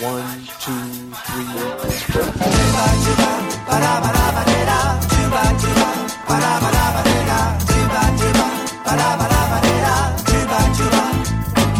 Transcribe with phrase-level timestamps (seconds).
[0.00, 0.72] One, two,
[1.24, 1.84] three.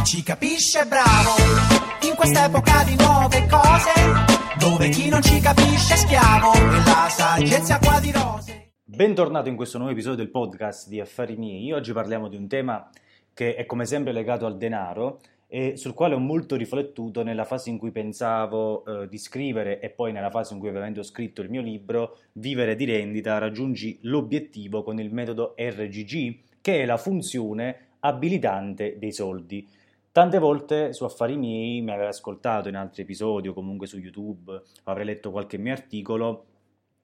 [0.05, 1.35] Ci capisce bravo
[2.03, 3.93] in quest'epoca di nuove cose,
[4.59, 8.44] dove chi non ci capisce è schiavo e la saggezza qua di rose.
[8.95, 11.73] Bentornato in questo nuovo episodio del podcast di Affari miei.
[11.73, 12.89] Oggi parliamo di un tema
[13.32, 15.18] che è come sempre legato al denaro
[15.49, 19.91] e sul quale ho molto riflettuto nella fase in cui pensavo eh, di scrivere e
[19.91, 23.99] poi nella fase in cui ovviamente ho scritto il mio libro Vivere di rendita, raggiungi
[24.03, 29.67] l'obiettivo con il metodo RGG, che è la funzione abilitante dei soldi.
[30.13, 34.62] Tante volte su Affari miei mi avete ascoltato in altri episodi o comunque su YouTube,
[34.84, 36.45] avrei letto qualche mio articolo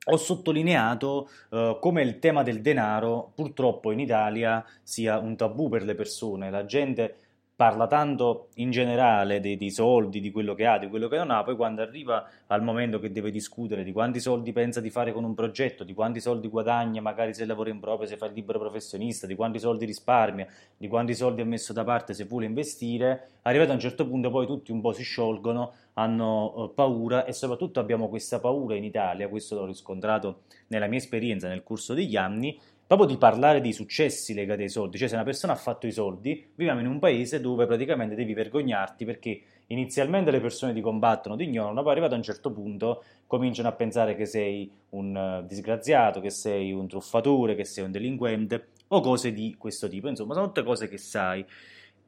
[0.03, 5.85] ho sottolineato eh, come il tema del denaro purtroppo in Italia sia un tabù per
[5.85, 6.51] le persone.
[6.51, 7.17] La gente
[7.61, 11.31] parla tanto in generale dei, dei, soldi, di quello che ha, di quello che non
[11.31, 15.13] ha, poi quando arriva al momento che deve discutere di quanti soldi pensa di fare
[15.13, 18.33] con un progetto, di quanti soldi guadagna, magari se lavora in proprio, se fa il
[18.33, 22.47] libero professionista, di quanti soldi risparmia, di quanti soldi ha messo da parte se vuole
[22.47, 27.27] investire, arrivato a un certo punto poi tutti un po' si sciolgono, hanno uh, paura
[27.27, 31.93] e soprattutto abbiamo questa paura in Italia, questo l'ho riscontrato nella mia esperienza nel corso
[31.93, 32.59] degli anni,
[32.91, 35.93] proprio di parlare dei successi legati ai soldi, cioè se una persona ha fatto i
[35.93, 41.37] soldi, viviamo in un paese dove praticamente devi vergognarti perché inizialmente le persone ti combattono,
[41.37, 45.47] ti ignorano, poi arrivato a un certo punto cominciano a pensare che sei un uh,
[45.47, 50.35] disgraziato, che sei un truffatore, che sei un delinquente o cose di questo tipo, insomma
[50.35, 51.47] sono tutte cose che sai.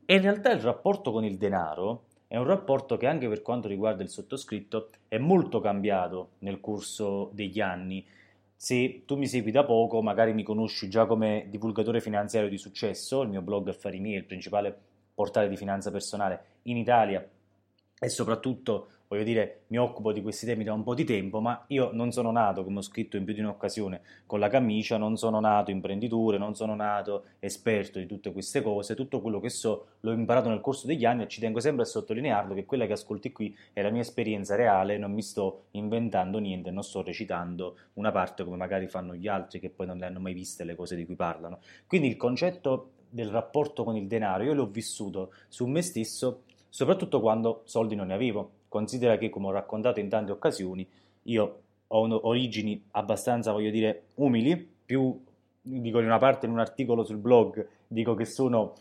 [0.04, 3.68] E in realtà il rapporto con il denaro è un rapporto che anche per quanto
[3.68, 8.04] riguarda il sottoscritto è molto cambiato nel corso degli anni
[8.62, 13.22] se tu mi segui da poco, magari mi conosci già come divulgatore finanziario di successo,
[13.22, 14.72] il mio blog Affari miei è il principale
[15.12, 17.28] portale di finanza personale in Italia
[17.98, 21.64] e soprattutto, voglio dire, mi occupo di questi temi da un po' di tempo, ma
[21.68, 25.18] io non sono nato, come ho scritto in più di un'occasione, con la camicia, non
[25.18, 29.88] sono nato imprenditore, non sono nato esperto di tutte queste cose, tutto quello che so
[30.00, 32.94] l'ho imparato nel corso degli anni e ci tengo sempre a sottolinearlo che quella che
[32.94, 37.76] ascolti qui è la mia esperienza reale, non mi sto inventando niente, non sto recitando
[37.94, 40.74] una parte come magari fanno gli altri che poi non le hanno mai viste le
[40.74, 41.58] cose di cui parlano.
[41.86, 47.20] Quindi il concetto del rapporto con il denaro io l'ho vissuto su me stesso soprattutto
[47.20, 48.60] quando soldi non ne avevo.
[48.72, 50.88] Considera che, come ho raccontato in tante occasioni,
[51.24, 54.56] io ho origini abbastanza, voglio dire, umili,
[54.86, 55.22] più,
[55.60, 58.72] dico in una parte in un articolo sul blog, dico che sono,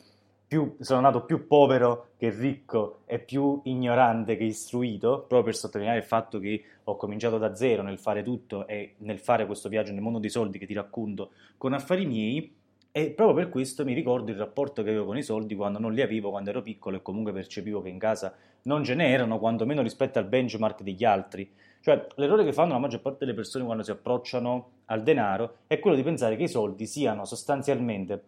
[0.48, 6.00] più, sono nato più povero che ricco e più ignorante che istruito, proprio per sottolineare
[6.00, 9.92] il fatto che ho cominciato da zero nel fare tutto e nel fare questo viaggio
[9.92, 12.56] nel mondo dei soldi che ti racconto con affari miei,
[12.92, 15.94] e proprio per questo mi ricordo il rapporto che avevo con i soldi quando non
[15.94, 19.82] li avevo, quando ero piccolo e comunque percepivo che in casa non ce n'erano, quantomeno
[19.82, 21.50] rispetto al benchmark degli altri.
[21.80, 25.80] Cioè, l'errore che fanno la maggior parte delle persone quando si approcciano al denaro è
[25.80, 28.24] quello di pensare che i soldi siano sostanzialmente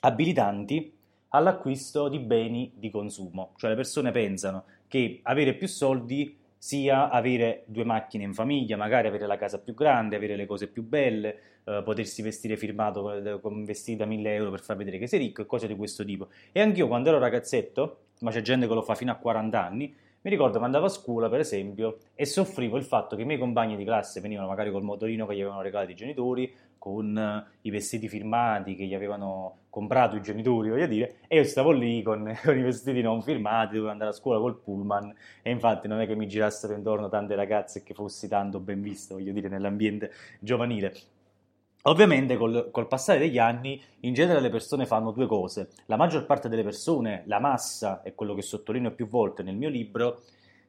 [0.00, 0.94] abilitanti
[1.30, 3.52] all'acquisto di beni di consumo.
[3.56, 9.06] Cioè, le persone pensano che avere più soldi sia avere due macchine in famiglia, magari
[9.08, 13.40] avere la casa più grande, avere le cose più belle, eh, potersi vestire firmato eh,
[13.40, 16.04] con vestiti da 1000 euro per far vedere che sei ricco e cose di questo
[16.04, 16.28] tipo.
[16.52, 19.94] E anch'io quando ero ragazzetto, ma c'è gente che lo fa fino a 40 anni,
[20.20, 23.38] mi ricordo che andavo a scuola, per esempio, e soffrivo il fatto che i miei
[23.38, 26.52] compagni di classe venivano magari col motorino che gli avevano regalato i genitori,
[26.88, 31.44] con uh, i vestiti firmati che gli avevano comprato i genitori, voglio dire, e io
[31.44, 35.50] stavo lì con, con, i vestiti non firmati, dovevo andare a scuola col pullman, e
[35.50, 39.32] infatti non è che mi girassero intorno tante ragazze che fossi tanto ben visto, voglio
[39.32, 40.10] dire, nell'ambiente
[40.40, 40.94] giovanile.
[41.82, 45.68] Ovviamente col, col, passare degli anni in genere le persone fanno due cose.
[45.86, 49.68] La maggior parte delle persone, la massa, è quello che sottolineo più volte nel mio
[49.68, 50.22] libro,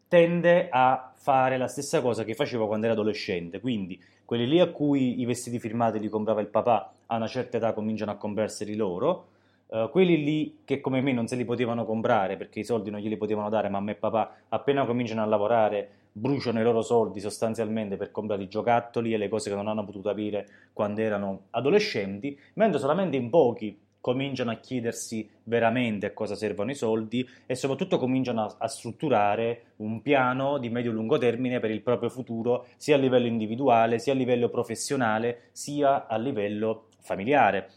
[0.07, 3.59] tende a fare la stessa cosa che facevo quando era adolescente.
[3.59, 7.57] Quindi quelli lì a cui i vestiti firmati li comprava il papà a una certa
[7.57, 9.29] età cominciano a comprarseli loro.
[9.65, 12.99] Uh, quelli lì che come me non se li potevano comprare perché i soldi non
[12.99, 17.97] glieli potevano dare, mamma e papà appena cominciano a lavorare bruciano i loro soldi sostanzialmente
[17.97, 22.39] per comprare i giocattoli e le cose che non hanno potuto avere quando erano adolescenti,
[22.53, 27.97] mentre solamente in pochi cominciano a chiedersi veramente a cosa servono i soldi e soprattutto
[27.97, 32.99] cominciano a, a strutturare un piano di medio-lungo termine per il proprio futuro, sia a
[32.99, 37.69] livello individuale, sia a livello professionale, sia a livello familiare.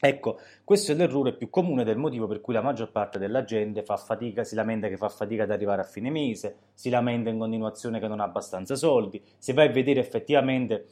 [0.00, 3.82] Ecco, questo è l'errore più comune del motivo per cui la maggior parte della gente
[3.82, 7.38] fa fatica, si lamenta che fa fatica ad arrivare a fine mese, si lamenta in
[7.38, 9.20] continuazione che non ha abbastanza soldi.
[9.38, 10.86] Se vai a vedere effettivamente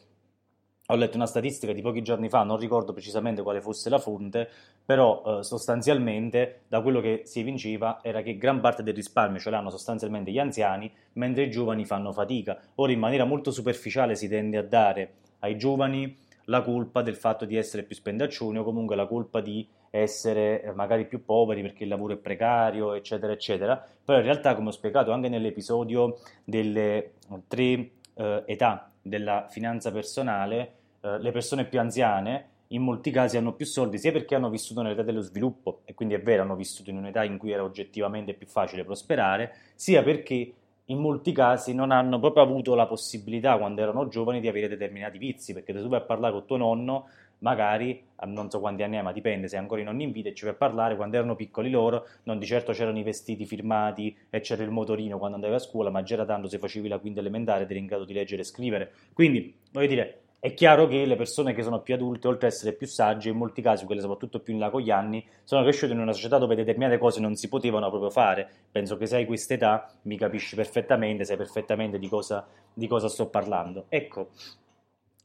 [0.88, 4.48] ho letto una statistica di pochi giorni fa, non ricordo precisamente quale fosse la fonte,
[4.84, 9.50] però eh, sostanzialmente da quello che si evinceva era che gran parte del risparmio ce
[9.50, 12.60] l'hanno sostanzialmente gli anziani, mentre i giovani fanno fatica.
[12.76, 16.16] Ora in maniera molto superficiale si tende a dare ai giovani
[16.46, 20.72] la colpa del fatto di essere più spendaccioni o comunque la colpa di essere eh,
[20.72, 23.84] magari più poveri perché il lavoro è precario, eccetera, eccetera.
[24.04, 27.14] Però in realtà, come ho spiegato anche nell'episodio delle
[27.48, 33.52] tre eh, età della finanza personale, eh, le persone più anziane in molti casi hanno
[33.52, 36.90] più soldi sia perché hanno vissuto nell'età dello sviluppo e quindi è vero hanno vissuto
[36.90, 40.52] in un'età in cui era oggettivamente più facile prosperare, sia perché
[40.86, 45.18] in molti casi non hanno proprio avuto la possibilità quando erano giovani di avere determinati
[45.18, 47.08] vizi, perché se tu vai a parlare con tuo nonno,
[47.38, 50.54] magari non so quanti anni hai, ma dipende se ancora in vita e ci a
[50.54, 54.70] parlare quando erano piccoli loro, non di certo c'erano i vestiti firmati e c'era il
[54.70, 57.70] motorino quando andavi a scuola, ma già era tanto se facevi la quinta elementare ed
[57.70, 58.92] eri in grado di leggere e scrivere.
[59.12, 62.72] Quindi, voglio dire, è chiaro che le persone che sono più adulte, oltre ad essere
[62.72, 65.92] più sagge, in molti casi, quelle soprattutto più in là con gli anni, sono cresciute
[65.92, 68.48] in una società dove determinate cose non si potevano proprio fare.
[68.70, 73.08] Penso che se hai questa età mi capisci perfettamente, sai perfettamente di cosa, di cosa
[73.08, 73.86] sto parlando.
[73.88, 74.28] Ecco,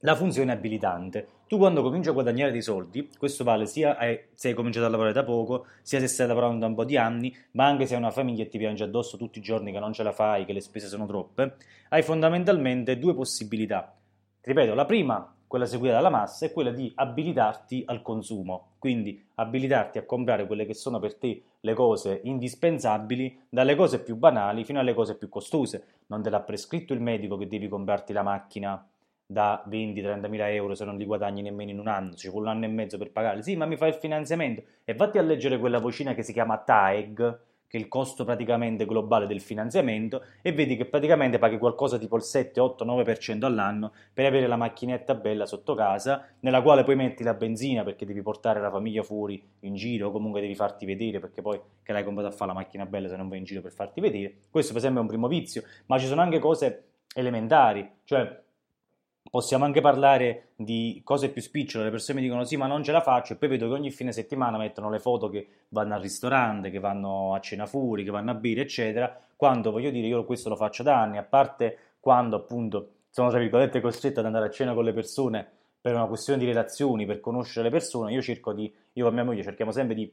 [0.02, 1.28] la funzione abilitante.
[1.48, 3.98] Tu quando cominci a guadagnare dei soldi, questo vale sia
[4.34, 6.98] se hai cominciato a lavorare da poco, sia se stai lavorando da un po' di
[6.98, 9.80] anni, ma anche se hai una famiglia e ti piange addosso tutti i giorni che
[9.80, 11.56] non ce la fai, che le spese sono troppe,
[11.90, 13.96] hai fondamentalmente due possibilità
[14.44, 20.00] Ripeto, la prima, quella seguita dalla massa, è quella di abilitarti al consumo, quindi abilitarti
[20.00, 24.80] a comprare quelle che sono per te le cose indispensabili, dalle cose più banali fino
[24.80, 26.00] alle cose più costose.
[26.08, 28.84] Non te l'ha prescritto il medico che devi comprarti la macchina
[29.32, 32.56] da 20-30 mila euro se non li guadagni nemmeno in un anno, ci vuole un
[32.56, 33.42] anno e mezzo per pagarli.
[33.42, 36.58] Sì, ma mi fai il finanziamento e vatti a leggere quella vocina che si chiama
[36.58, 41.98] TAEG, che è il costo praticamente globale del finanziamento, e vedi che praticamente paghi qualcosa
[41.98, 46.84] tipo il 7, 8, 9% all'anno per avere la macchinetta bella sotto casa, nella quale
[46.84, 50.56] poi metti la benzina perché devi portare la famiglia fuori in giro, o comunque devi
[50.56, 53.38] farti vedere perché poi che l'hai comprato a fare la macchina bella se non vai
[53.38, 54.36] in giro per farti vedere.
[54.50, 58.38] Questo per esempio è un primo vizio, ma ci sono anche cose elementari, cioè
[59.30, 62.92] Possiamo anche parlare di cose più spicciole, le persone mi dicono sì ma non ce
[62.92, 63.34] la faccio.
[63.34, 66.80] E poi vedo che ogni fine settimana mettono le foto che vanno al ristorante, che
[66.80, 70.56] vanno a cena fuori, che vanno a bere eccetera, quando voglio dire io questo lo
[70.56, 74.74] faccio da anni, a parte quando appunto sono tra virgolette costretto ad andare a cena
[74.74, 75.48] con le persone
[75.80, 79.24] per una questione di relazioni, per conoscere le persone, io cerco di, io con mia
[79.24, 80.12] moglie cerchiamo sempre di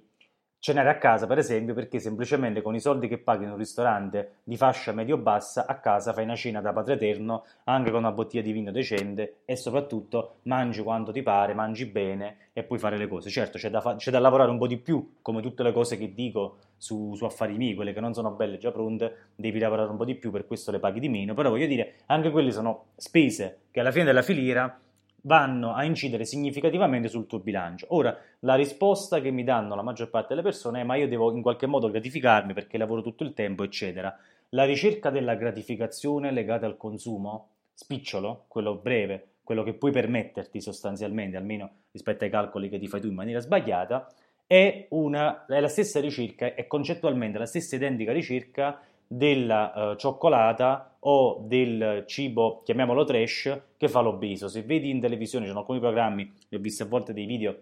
[0.61, 4.39] cenare a casa, per esempio, perché semplicemente con i soldi che paghi in un ristorante
[4.45, 8.43] di fascia medio-bassa, a casa fai una cena da padre eterno, anche con una bottiglia
[8.43, 13.07] di vino decente e soprattutto mangi quanto ti pare, mangi bene e puoi fare le
[13.07, 13.31] cose.
[13.31, 15.97] Certo, c'è da, fa- c'è da lavorare un po' di più, come tutte le cose
[15.97, 19.91] che dico su, su affari miei, quelle che non sono belle già pronte, devi lavorare
[19.91, 22.51] un po' di più, per questo le paghi di meno, però voglio dire, anche quelle
[22.51, 24.81] sono spese che alla fine della filiera
[25.23, 27.87] vanno a incidere significativamente sul tuo bilancio.
[27.91, 31.33] Ora, la risposta che mi danno la maggior parte delle persone è ma io devo
[31.33, 34.17] in qualche modo gratificarmi perché lavoro tutto il tempo, eccetera.
[34.51, 41.37] La ricerca della gratificazione legata al consumo, spicciolo, quello breve, quello che puoi permetterti sostanzialmente,
[41.37, 44.11] almeno rispetto ai calcoli che ti fai tu in maniera sbagliata,
[44.47, 50.97] è, una, è la stessa ricerca, è concettualmente la stessa identica ricerca della uh, cioccolata
[51.01, 54.49] o del cibo, chiamiamolo trash, che fa l'obeso.
[54.49, 57.57] Se vedi in televisione, ci sono alcuni programmi, ho visto a volte dei video,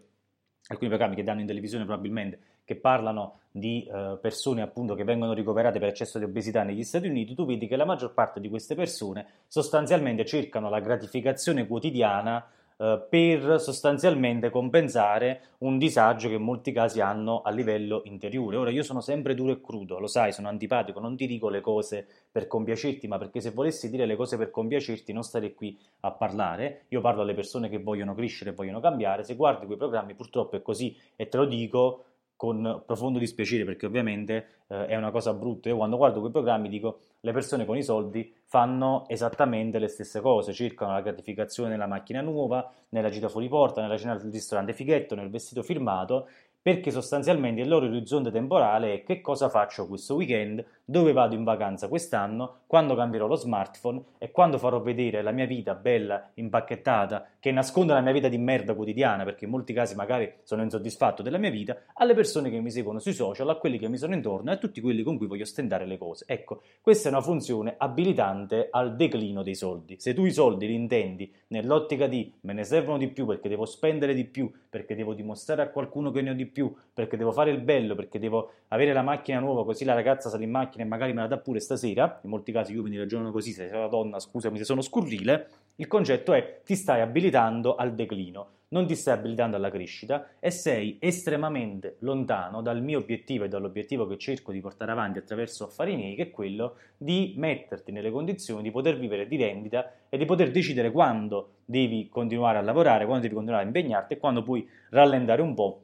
[0.69, 5.32] alcuni programmi che danno in televisione probabilmente, che parlano di uh, persone appunto che vengono
[5.32, 8.49] ricoverate per eccesso di obesità negli Stati Uniti, tu vedi che la maggior parte di
[8.49, 16.42] queste persone sostanzialmente cercano la gratificazione quotidiana eh, per sostanzialmente compensare un disagio che in
[16.42, 18.56] molti casi hanno a livello interiore.
[18.56, 21.62] Ora io sono sempre duro e crudo, lo sai, sono antipatico, non ti dico le
[21.62, 25.78] cose per compiacerti, ma perché se volessi dire le cose per compiacerti non starei qui
[26.00, 26.85] a parlare.
[26.88, 29.25] Io parlo alle persone che vogliono crescere vogliono cambiare.
[29.25, 32.04] Se guardi quei programmi purtroppo è così e te lo dico
[32.37, 35.69] con profondo dispiacere perché ovviamente eh, è una cosa brutta.
[35.69, 40.21] Io quando guardo quei programmi dico le persone con i soldi fanno esattamente le stesse
[40.21, 44.73] cose, cercano la gratificazione nella macchina nuova, nella gita fuori porta, nella cena del ristorante
[44.73, 46.28] fighetto, nel vestito firmato
[46.66, 51.43] perché sostanzialmente il loro orizzonte temporale è che cosa faccio questo weekend, dove vado in
[51.43, 57.26] vacanza quest'anno, quando cambierò lo smartphone e quando farò vedere la mia vita bella, impacchettata,
[57.40, 61.23] che nasconde la mia vita di merda quotidiana, perché in molti casi magari sono insoddisfatto
[61.23, 64.14] della mia vita, alle persone che mi seguono sui social, a quelli che mi sono
[64.14, 66.25] intorno e a tutti quelli con cui voglio stendere le cose.
[66.28, 69.97] Ecco, questa è una funzione abilitante al declino dei soldi.
[69.99, 73.64] Se tu i soldi li intendi nell'ottica di me ne servono di più perché devo
[73.64, 77.33] spendere di più, perché devo dimostrare a qualcuno che ne ho di più, perché devo
[77.33, 80.75] fare il bello, perché devo avere la macchina nuova così la ragazza sale in macchina
[80.83, 83.68] e magari me la dà pure stasera, in molti casi io mi ragionano così, se
[83.68, 88.54] sei una donna scusami se sono scurrile, il concetto è ti stai abilitando al declino
[88.68, 94.06] non ti stai abilitando alla crescita e sei estremamente lontano dal mio obiettivo e dall'obiettivo
[94.06, 98.62] che cerco di portare avanti attraverso affari miei, che è quello di metterti nelle condizioni
[98.62, 103.23] di poter vivere di rendita e di poter decidere quando devi continuare a lavorare, quando
[103.23, 105.83] devi continuare a impegnarti e quando puoi rallentare un po'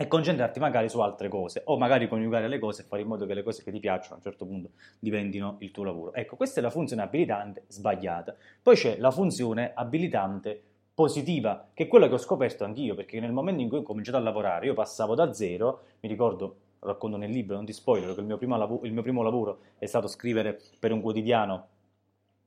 [0.00, 3.26] e concentrarti magari su altre cose o magari coniugare le cose e fare in modo
[3.26, 6.14] che le cose che ti piacciono a un certo punto diventino il tuo lavoro.
[6.14, 8.36] Ecco, questa è la funzione abilitante sbagliata.
[8.62, 10.62] Poi c'è la funzione abilitante
[10.94, 14.18] positiva, che è quello che ho scoperto anch'io, perché nel momento in cui ho cominciato
[14.18, 18.20] a lavorare, io passavo da zero, mi ricordo, racconto nel libro, non ti spoiler, che
[18.20, 21.66] il mio, lavoro, il mio primo lavoro è stato scrivere per un quotidiano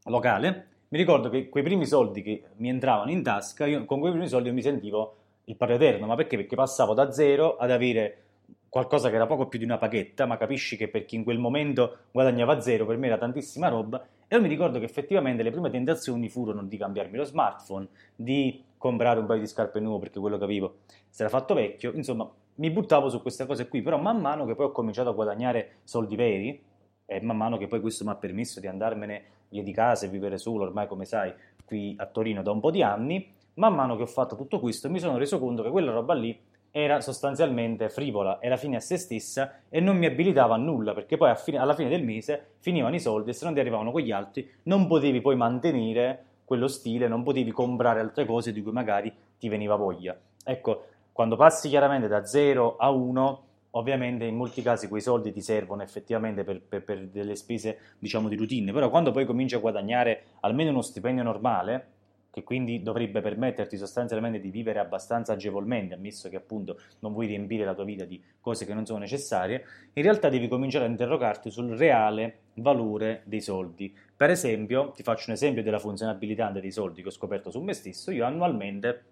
[0.05, 4.13] locale, mi ricordo che quei primi soldi che mi entravano in tasca, io, con quei
[4.13, 5.15] primi soldi io mi sentivo
[5.51, 6.37] il padre eterno, ma perché?
[6.37, 8.23] Perché passavo da zero ad avere
[8.69, 11.37] qualcosa che era poco più di una paghetta, ma capisci che per chi in quel
[11.37, 15.51] momento guadagnava zero, per me era tantissima roba, e io mi ricordo che effettivamente le
[15.51, 20.19] prime tentazioni furono di cambiarmi lo smartphone, di comprare un paio di scarpe nuove perché
[20.19, 20.77] quello che avevo
[21.09, 24.55] si era fatto vecchio, insomma mi buttavo su queste cose qui, però man mano che
[24.55, 26.63] poi ho cominciato a guadagnare soldi veri
[27.05, 30.09] e man mano che poi questo mi ha permesso di andarmene via di casa e
[30.09, 31.33] vivere solo, ormai come sai,
[31.65, 34.89] qui a Torino da un po' di anni, man mano che ho fatto tutto questo
[34.89, 36.39] mi sono reso conto che quella roba lì
[36.71, 41.17] era sostanzialmente frivola, era fine a se stessa e non mi abilitava a nulla perché
[41.17, 44.11] poi fine, alla fine del mese finivano i soldi e se non ti arrivavano quegli
[44.11, 49.13] altri non potevi poi mantenere quello stile, non potevi comprare altre cose di cui magari
[49.37, 50.17] ti veniva voglia.
[50.43, 55.41] Ecco, quando passi chiaramente da 0 a 1, ovviamente in molti casi quei soldi ti
[55.41, 59.59] servono effettivamente per, per, per delle spese diciamo di routine, però quando poi cominci a
[59.59, 61.87] guadagnare almeno uno stipendio normale,
[62.31, 67.65] che quindi dovrebbe permetterti sostanzialmente di vivere abbastanza agevolmente, ammesso che appunto non vuoi riempire
[67.65, 71.51] la tua vita di cose che non sono necessarie, in realtà devi cominciare a interrogarti
[71.51, 73.93] sul reale valore dei soldi.
[74.15, 77.73] Per esempio, ti faccio un esempio della funzionabilità dei soldi che ho scoperto su me
[77.73, 79.03] stesso, io annualmente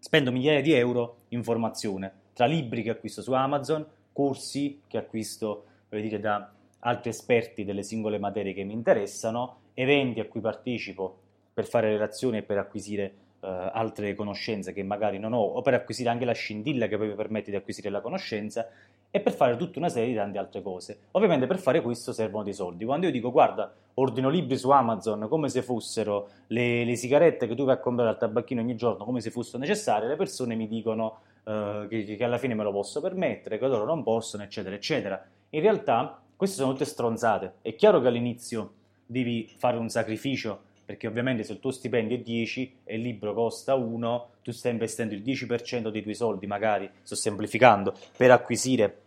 [0.00, 5.64] spendo migliaia di euro in formazione, tra libri che acquisto su Amazon, corsi che acquisto
[5.90, 11.20] dire, da altri esperti delle singole materie che mi interessano, eventi a cui partecipo
[11.58, 15.74] per fare relazioni e per acquisire uh, altre conoscenze che magari non ho, o per
[15.74, 18.68] acquisire anche la scintilla che poi mi permette di acquisire la conoscenza,
[19.10, 20.98] e per fare tutta una serie di tante altre cose.
[21.12, 22.84] Ovviamente per fare questo servono dei soldi.
[22.84, 27.56] Quando io dico guarda, ordino libri su Amazon come se fossero le, le sigarette che
[27.56, 30.68] tu vai a comprare al tabacchino ogni giorno, come se fossero necessarie, le persone mi
[30.68, 34.76] dicono uh, che, che alla fine me lo posso permettere, che loro non possono, eccetera,
[34.76, 35.20] eccetera.
[35.50, 37.54] In realtà queste sono tutte stronzate.
[37.62, 38.74] È chiaro che all'inizio
[39.04, 43.34] devi fare un sacrificio perché ovviamente se il tuo stipendio è 10 e il libro
[43.34, 49.02] costa 1, tu stai investendo il 10% dei tuoi soldi, magari, sto semplificando, per acquisire,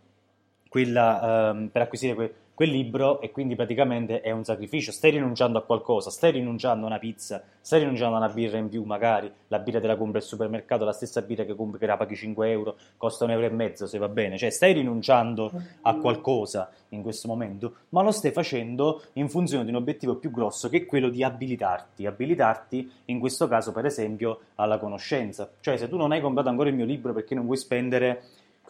[0.68, 5.58] quella, um, per acquisire que- quel libro e quindi praticamente è un sacrificio, stai rinunciando
[5.58, 9.32] a qualcosa, stai rinunciando a una pizza, stai rinunciando a una birra in più magari,
[9.48, 12.14] la birra te la compri al supermercato, la stessa birra che compri che la paghi
[12.14, 15.50] 5 euro, costa un euro e mezzo se va bene, cioè stai rinunciando
[15.82, 20.30] a qualcosa in questo momento, ma lo stai facendo in funzione di un obiettivo più
[20.30, 25.76] grosso che è quello di abilitarti, abilitarti in questo caso per esempio alla conoscenza, cioè
[25.78, 28.22] se tu non hai comprato ancora il mio libro perché non vuoi spendere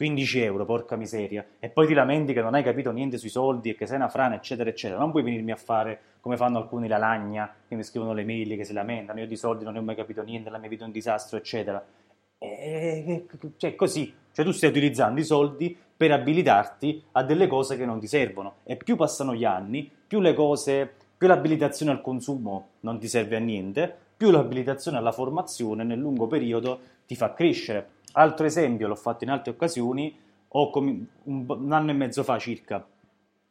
[0.03, 3.71] 15 euro, porca miseria, e poi ti lamenti che non hai capito niente sui soldi
[3.71, 4.99] e che sei una frana, eccetera, eccetera.
[4.99, 8.57] Non puoi venirmi a fare come fanno alcuni la lagna, che mi scrivono le mail,
[8.57, 10.83] che si lamentano, io di soldi non ne ho mai capito niente, la mia vita
[10.83, 11.85] è un disastro, eccetera.
[12.37, 17.87] E, cioè, così, cioè tu stai utilizzando i soldi per abilitarti a delle cose che
[17.87, 18.57] non ti servono.
[18.65, 23.37] E più passano gli anni, più le cose, più l'abilitazione al consumo non ti serve
[23.37, 28.95] a niente, più l'abilitazione alla formazione nel lungo periodo ti fa crescere Altro esempio, l'ho
[28.95, 30.17] fatto in altre occasioni,
[30.49, 32.87] com- un, anno e mezzo fa circa,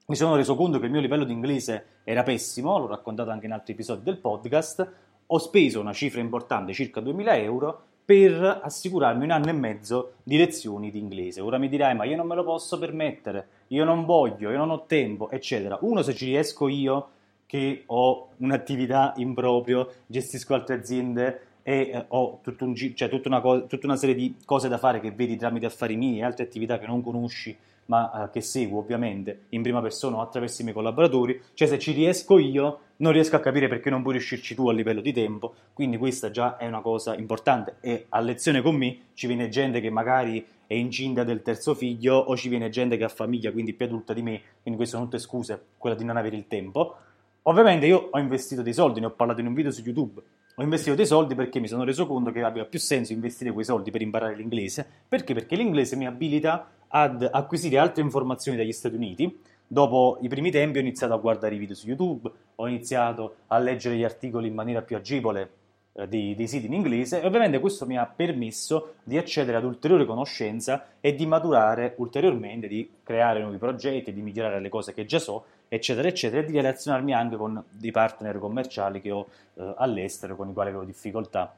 [0.07, 3.45] mi sono reso conto che il mio livello di inglese era pessimo, l'ho raccontato anche
[3.45, 4.91] in altri episodi del podcast,
[5.25, 10.35] ho speso una cifra importante, circa 2000 euro, per assicurarmi un anno e mezzo di
[10.35, 11.39] lezioni di inglese.
[11.39, 14.69] Ora mi dirai, ma io non me lo posso permettere, io non voglio, io non
[14.69, 15.77] ho tempo, eccetera.
[15.81, 17.09] Uno, se ci riesco io,
[17.45, 23.27] che ho un'attività in proprio, gestisco altre aziende, e eh, ho tutto un, cioè, tutta,
[23.27, 26.23] una co- tutta una serie di cose da fare che vedi tramite affari miei e
[26.23, 30.61] altre attività che non conosci ma eh, che seguo ovviamente in prima persona o attraverso
[30.61, 34.13] i miei collaboratori, cioè se ci riesco io non riesco a capire perché non puoi
[34.13, 37.77] riuscirci tu a livello di tempo, quindi questa già è una cosa importante.
[37.81, 42.15] E a lezione con me ci viene gente che magari è incinta del terzo figlio
[42.15, 45.09] o ci viene gente che ha famiglia, quindi più adulta di me, quindi queste sono
[45.09, 46.95] tutte scuse, quella di non avere il tempo.
[47.43, 50.21] Ovviamente io ho investito dei soldi, ne ho parlato in un video su YouTube,
[50.55, 53.65] ho investito dei soldi perché mi sono reso conto che aveva più senso investire quei
[53.65, 55.34] soldi per imparare l'inglese, perché?
[55.34, 59.39] Perché l'inglese mi abilita ad acquisire altre informazioni dagli Stati Uniti.
[59.65, 63.58] Dopo i primi tempi ho iniziato a guardare i video su YouTube, ho iniziato a
[63.58, 65.51] leggere gli articoli in maniera più agevole
[65.93, 69.63] eh, dei, dei, siti in inglese e ovviamente questo mi ha permesso di accedere ad
[69.63, 75.05] ulteriore conoscenza e di maturare ulteriormente, di creare nuovi progetti, di migliorare le cose che
[75.05, 79.73] già so, eccetera, eccetera, e di relazionarmi anche con dei partner commerciali che ho eh,
[79.77, 81.55] all'estero con i quali avevo difficoltà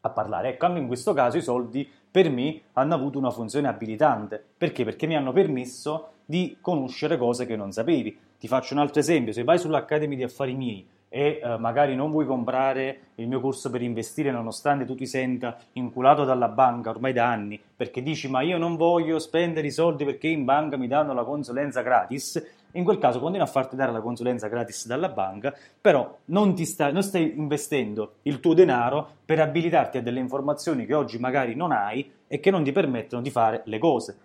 [0.00, 0.50] a parlare.
[0.50, 4.44] Ecco, anche in questo caso i soldi per me hanno avuto una funzione abilitante.
[4.54, 4.84] Perché?
[4.84, 8.18] Perché mi hanno permesso di conoscere cose che non sapevi.
[8.38, 12.10] Ti faccio un altro esempio, se vai sull'Academy di Affari Miei e eh, magari non
[12.10, 17.12] vuoi comprare il mio corso per investire nonostante tu ti senta inculato dalla banca ormai
[17.12, 20.86] da anni perché dici ma io non voglio spendere i soldi perché in banca mi
[20.86, 25.08] danno la consulenza gratis in quel caso continua a farti dare la consulenza gratis dalla
[25.08, 30.84] banca, però non, sta, non stai investendo il tuo denaro per abilitarti a delle informazioni
[30.84, 34.18] che oggi magari non hai e che non ti permettono di fare le cose.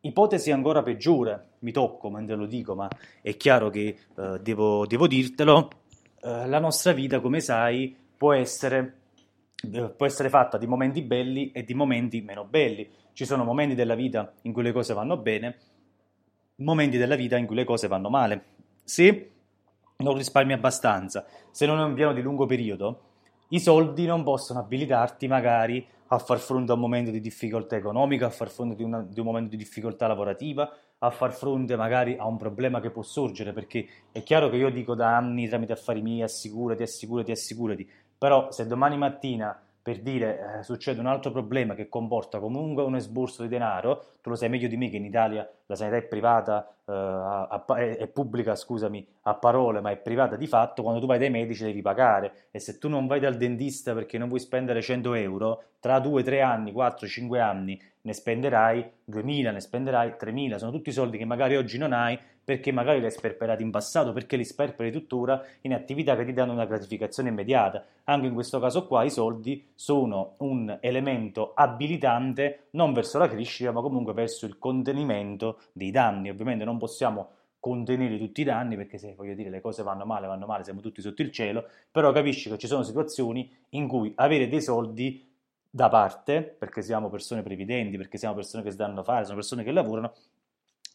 [0.00, 2.88] Ipotesi ancora peggiore, mi tocco mentre lo dico, ma
[3.22, 5.68] è chiaro che eh, devo, devo, dirtelo,
[6.22, 9.00] eh, la nostra vita, come sai, può essere,
[9.72, 12.88] eh, può essere fatta di momenti belli e di momenti meno belli.
[13.12, 15.56] Ci sono momenti della vita in cui le cose vanno bene
[16.58, 18.44] momenti della vita in cui le cose vanno male.
[18.84, 19.30] Se
[19.98, 23.02] non risparmi abbastanza, se non hai un piano di lungo periodo,
[23.48, 28.26] i soldi non possono abilitarti magari a far fronte a un momento di difficoltà economica,
[28.26, 32.36] a far fronte di un momento di difficoltà lavorativa, a far fronte magari a un
[32.36, 36.22] problema che può sorgere, perché è chiaro che io dico da anni tramite affari miei
[36.22, 41.88] assicurati, assicurati, assicurati, però se domani mattina per dire eh, succede un altro problema che
[41.88, 45.48] comporta comunque un esborso di denaro, tu lo sai meglio di me che in Italia
[45.64, 50.36] la sanità è privata, eh, a, a, è, pubblica, scusami, a parole, ma è privata
[50.36, 52.48] di fatto, quando tu vai dai medici devi pagare.
[52.50, 56.22] E se tu non vai dal dentista perché non vuoi spendere 100 euro, tra 2,
[56.22, 61.24] 3 anni, 4, 5 anni ne spenderai 2000, ne spenderai 3000, sono tutti soldi che
[61.24, 62.18] magari oggi non hai
[62.48, 66.32] perché magari li hai sperperati in passato, perché li sperperi tuttora in attività che ti
[66.32, 67.84] danno una gratificazione immediata.
[68.04, 73.70] Anche in questo caso qua i soldi sono un elemento abilitante non verso la crescita,
[73.70, 76.30] ma comunque verso il contenimento dei danni.
[76.30, 80.26] Ovviamente non possiamo contenere tutti i danni perché se voglio dire le cose vanno male,
[80.26, 84.10] vanno male, siamo tutti sotto il cielo, però capisci che ci sono situazioni in cui
[84.16, 85.22] avere dei soldi
[85.68, 89.62] da parte, perché siamo persone previdenti, perché siamo persone che si danno fare, sono persone
[89.64, 90.14] che lavorano,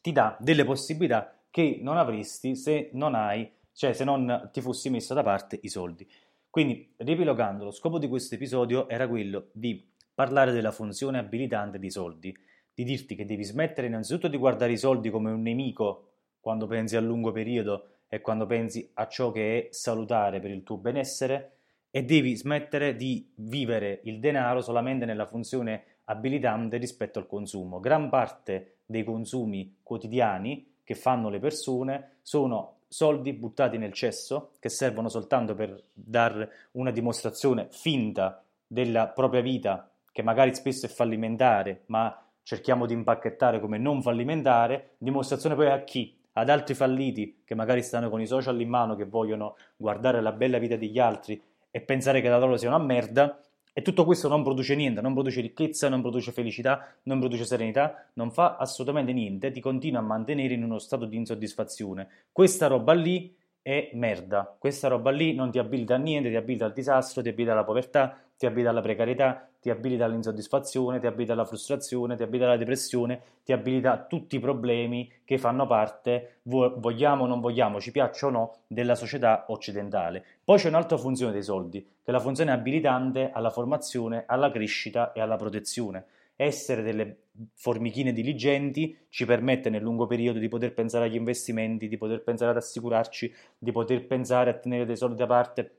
[0.02, 4.90] ti dà delle possibilità che non avresti se non hai, cioè se non ti fossi
[4.90, 6.10] messo da parte i soldi.
[6.50, 11.92] Quindi, riepilogando, lo scopo di questo episodio era quello di parlare della funzione abilitante dei
[11.92, 12.36] soldi,
[12.74, 16.96] di dirti che devi smettere innanzitutto di guardare i soldi come un nemico quando pensi
[16.96, 21.58] a lungo periodo e quando pensi a ciò che è salutare per il tuo benessere
[21.92, 27.80] e devi smettere di vivere il denaro solamente nella funzione abilitante rispetto al consumo.
[27.80, 34.70] Gran parte dei consumi quotidiani che fanno le persone sono soldi buttati nel cesso che
[34.70, 41.84] servono soltanto per dare una dimostrazione finta della propria vita, che magari spesso è fallimentare,
[41.88, 46.16] ma cerchiamo di impacchettare come non fallimentare, dimostrazione poi a chi?
[46.34, 50.32] Ad altri falliti che magari stanno con i social in mano, che vogliono guardare la
[50.32, 51.42] bella vita degli altri
[51.72, 53.40] e pensare che la loro sia una merda,
[53.74, 58.08] e tutto questo non produce niente, non produce ricchezza, non produce felicità, non produce serenità,
[58.14, 62.08] non fa assolutamente niente, ti continua a mantenere in uno stato di insoddisfazione.
[62.32, 64.56] Questa roba lì è merda.
[64.60, 67.64] Questa roba lì non ti abilita a niente, ti abilita al disastro, ti abilita alla
[67.64, 72.58] povertà, ti abilita alla precarietà, ti abilita all'insoddisfazione, ti abilita alla frustrazione, ti abilita alla
[72.58, 77.92] depressione, ti abilita a tutti i problemi che fanno parte, vogliamo o non vogliamo, ci
[77.92, 80.22] piaccia o no, della società occidentale.
[80.44, 85.14] Poi c'è un'altra funzione dei soldi, che è la funzione abilitante alla formazione, alla crescita
[85.14, 86.08] e alla protezione.
[86.36, 87.20] Essere delle
[87.54, 92.52] formichine diligenti ci permette nel lungo periodo di poter pensare agli investimenti, di poter pensare
[92.52, 95.72] ad assicurarci, di poter pensare a tenere dei soldi da parte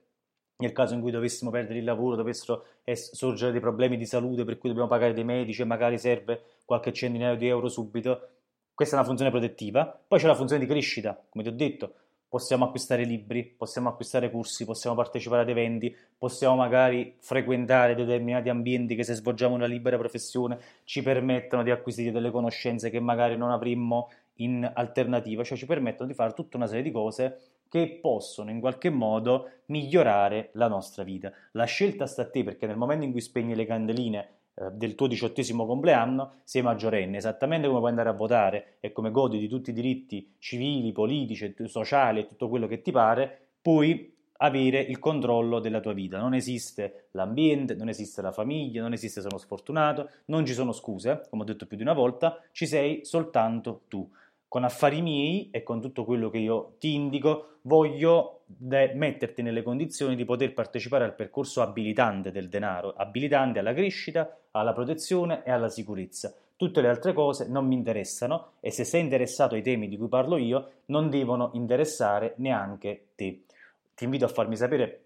[0.56, 2.64] nel caso in cui dovessimo perdere il lavoro, dovessero
[2.94, 6.92] sorgere dei problemi di salute per cui dobbiamo pagare dei medici e magari serve qualche
[6.92, 8.28] centinaio di euro subito,
[8.74, 10.00] questa è una funzione protettiva.
[10.06, 11.94] Poi c'è la funzione di crescita, come ti ho detto,
[12.34, 18.96] possiamo acquistare libri, possiamo acquistare corsi, possiamo partecipare ad eventi, possiamo magari frequentare determinati ambienti
[18.96, 23.52] che se svolgiamo una libera professione ci permettono di acquisire delle conoscenze che magari non
[23.52, 28.50] avremmo in alternativa, cioè ci permettono di fare tutta una serie di cose che possono
[28.50, 31.32] in qualche modo migliorare la nostra vita.
[31.52, 34.94] La scelta sta a te perché nel momento in cui spegni le candeline eh, del
[34.94, 39.48] tuo diciottesimo compleanno sei maggiorenne, esattamente come puoi andare a votare e come godi di
[39.48, 44.98] tutti i diritti civili, politici, sociali e tutto quello che ti pare, puoi avere il
[44.98, 46.18] controllo della tua vita.
[46.18, 51.26] Non esiste l'ambiente, non esiste la famiglia, non esiste sono sfortunato, non ci sono scuse,
[51.28, 54.08] come ho detto più di una volta, ci sei soltanto tu
[54.54, 60.14] con affari miei e con tutto quello che io ti indico, voglio metterti nelle condizioni
[60.14, 65.68] di poter partecipare al percorso abilitante del denaro, abilitante alla crescita, alla protezione e alla
[65.68, 66.32] sicurezza.
[66.54, 70.06] Tutte le altre cose non mi interessano e se sei interessato ai temi di cui
[70.06, 73.40] parlo io, non devono interessare neanche te.
[73.92, 75.00] Ti invito a farmi sapere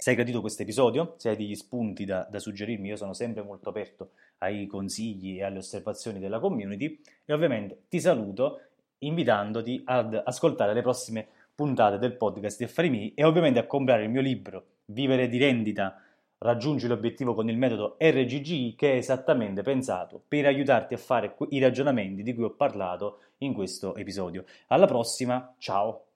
[0.00, 3.42] se hai gradito questo episodio, se hai degli spunti da, da, suggerirmi, io sono sempre
[3.42, 8.62] molto aperto ai consigli e alle osservazioni della community e ovviamente ti saluto
[9.00, 14.04] invitandoti ad ascoltare le prossime puntate del podcast di Affari Miei e ovviamente a comprare
[14.04, 16.02] il mio libro Vivere di rendita,
[16.38, 21.60] raggiungi l'obiettivo con il metodo RGGI che è esattamente pensato per aiutarti a fare i
[21.60, 24.44] ragionamenti di cui ho parlato in questo episodio.
[24.68, 26.06] Alla prossima, ciao!